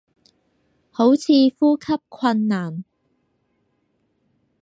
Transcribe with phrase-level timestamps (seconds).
[0.89, 2.85] 好似呼吸困難